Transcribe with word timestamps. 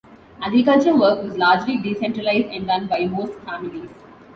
Agriculture 0.41 0.95
work 0.95 1.21
was 1.21 1.37
largely 1.37 1.77
decentralized 1.77 2.47
and 2.47 2.65
done 2.65 2.87
by 2.87 3.05
most 3.05 3.33
families. 3.41 3.91